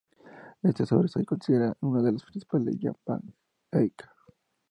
[0.63, 3.21] Esta obra es hoy considerada una de las principales de Jan van
[3.71, 4.09] Eyck.